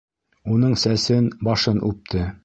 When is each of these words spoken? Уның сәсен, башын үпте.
Уның 0.53 0.71
сәсен, 0.83 1.27
башын 1.49 1.83
үпте. 1.91 2.25